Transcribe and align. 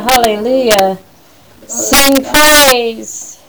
hallelujah. 0.00 0.98
Sing 1.66 2.24
praise 2.24 3.42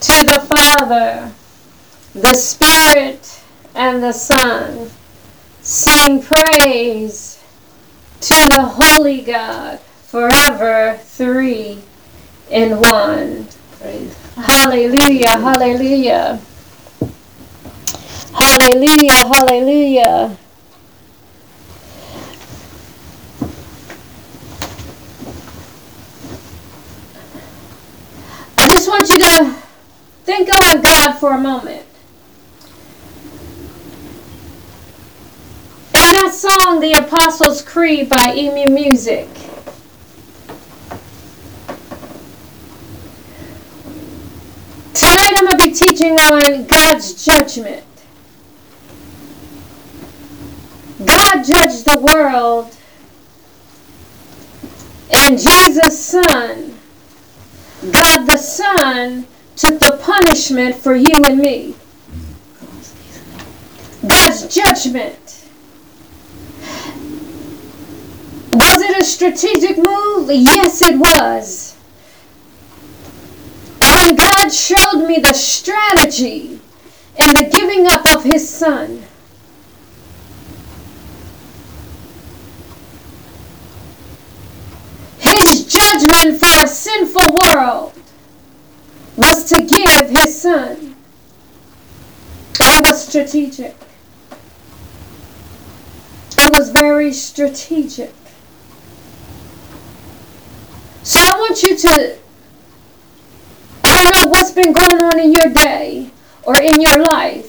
to 0.00 0.24
the 0.24 0.40
Father, 0.48 1.32
the 2.14 2.34
Spirit, 2.34 3.42
and 3.74 4.02
the 4.02 4.12
Son. 4.12 4.90
Sing 5.62 6.22
praise 6.22 7.42
to 8.20 8.34
the 8.50 8.62
Holy 8.62 9.20
God, 9.20 9.78
forever 9.80 10.98
three 11.02 11.82
in 12.50 12.72
one. 12.80 13.46
Praise. 13.80 14.16
Hallelujah, 14.36 15.38
hallelujah. 15.38 16.40
Hallelujah, 18.34 19.12
hallelujah. 19.12 20.36
Just 28.84 28.90
want 28.90 29.08
you 29.10 29.18
to 29.18 29.62
think 30.24 30.48
on 30.52 30.82
God 30.82 31.12
for 31.18 31.34
a 31.34 31.38
moment. 31.38 31.86
In 35.94 36.14
that 36.14 36.32
song, 36.34 36.80
The 36.80 36.94
Apostles' 36.94 37.62
Creed 37.62 38.08
by 38.08 38.34
Emu 38.34 38.74
Music, 38.74 39.28
tonight 44.94 45.32
I'm 45.36 45.46
going 45.46 45.58
to 45.58 45.58
be 45.58 45.72
teaching 45.72 46.14
on 46.18 46.64
God's 46.64 47.24
judgment. 47.24 47.84
God 51.04 51.44
judged 51.44 51.84
the 51.84 52.00
world, 52.12 52.76
and 55.12 55.38
Jesus' 55.38 56.04
Son, 56.04 56.76
God 57.90 58.26
the 58.26 58.36
Son, 58.36 59.26
took 59.56 59.80
the 59.80 59.98
punishment 60.00 60.76
for 60.76 60.94
you 60.94 61.24
and 61.26 61.38
me. 61.38 61.74
God's 64.06 64.54
judgment. 64.54 65.48
Was 68.52 68.82
it 68.82 69.00
a 69.00 69.04
strategic 69.04 69.78
move? 69.78 70.30
Yes, 70.30 70.82
it 70.82 70.96
was. 70.96 71.76
And 73.82 74.16
God 74.16 74.52
showed 74.52 75.06
me 75.06 75.18
the 75.18 75.32
strategy 75.32 76.60
in 77.18 77.34
the 77.34 77.48
giving 77.52 77.86
up 77.86 78.14
of 78.14 78.22
His 78.22 78.48
Son, 78.48 79.02
His 85.18 85.66
for 86.30 86.64
a 86.64 86.68
sinful 86.68 87.34
world 87.34 87.92
was 89.16 89.44
to 89.48 89.60
give 89.64 90.08
His 90.08 90.40
Son. 90.40 90.94
It 92.60 92.86
was 92.86 93.08
strategic. 93.08 93.74
It 96.38 96.56
was 96.56 96.70
very 96.70 97.12
strategic. 97.12 98.14
So 101.02 101.18
I 101.18 101.36
want 101.38 101.62
you 101.64 101.76
to, 101.76 102.18
I 103.84 104.02
don't 104.02 104.24
know 104.24 104.30
what's 104.30 104.52
been 104.52 104.72
going 104.72 105.02
on 105.02 105.18
in 105.18 105.32
your 105.32 105.52
day 105.52 106.10
or 106.44 106.60
in 106.60 106.80
your 106.80 107.02
life. 107.02 107.48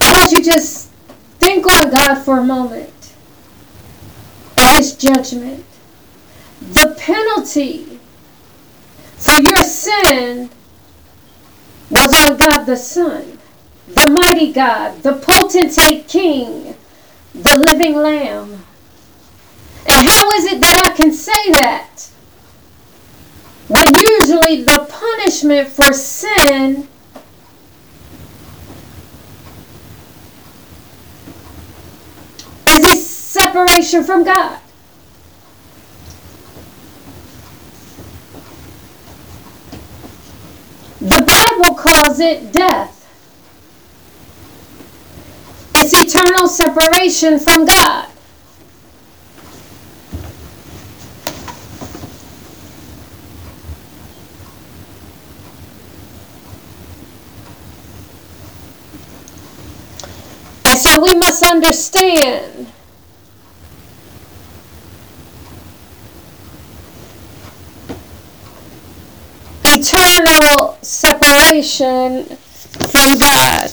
I 0.00 0.12
want 0.12 0.32
you 0.32 0.42
just 0.42 0.88
think 1.38 1.66
on 1.66 1.90
God 1.90 2.14
for 2.22 2.38
a 2.38 2.44
moment 2.44 2.90
His 4.76 4.94
judgment. 4.94 5.64
The 6.60 6.94
penalty 6.98 7.98
for 9.16 9.40
your 9.42 9.64
sin 9.64 10.50
was 11.90 12.28
on 12.28 12.36
God 12.36 12.64
the 12.64 12.76
Son, 12.76 13.38
the 13.86 14.10
mighty 14.10 14.52
God, 14.52 15.02
the 15.02 15.14
potentate 15.14 16.08
King, 16.08 16.74
the 17.32 17.58
living 17.70 17.96
Lamb. 17.96 18.66
And 19.88 20.08
how 20.08 20.30
is 20.32 20.44
it 20.44 20.60
that 20.60 20.82
I 20.86 20.90
can 20.94 21.10
say 21.10 21.52
that? 21.52 22.10
When 23.68 23.86
usually 23.94 24.62
the 24.62 24.86
punishment 24.90 25.68
for 25.68 25.94
sin 25.94 26.86
is 32.68 32.78
this 32.82 33.10
separation 33.10 34.04
from 34.04 34.24
God. 34.24 34.60
The 40.98 41.22
Bible 41.50 41.74
calls 41.74 42.20
it 42.20 42.52
death. 42.52 42.92
It's 45.76 45.92
eternal 45.92 46.48
separation 46.48 47.38
from 47.38 47.66
God. 47.66 48.08
And 60.64 60.78
so 60.78 61.00
we 61.02 61.14
must 61.14 61.42
understand 61.44 62.72
eternal 69.78 70.78
separation 70.80 72.24
from 72.24 73.18
God. 73.18 73.70